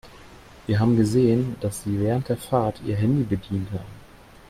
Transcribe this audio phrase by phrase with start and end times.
[0.65, 3.85] Wir haben gesehen, dass Sie während der Fahrt Ihr Handy bedient haben.